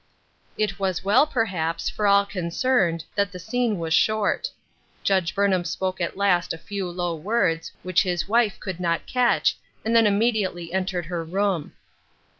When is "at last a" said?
6.01-6.57